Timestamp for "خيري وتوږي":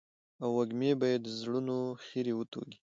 2.03-2.77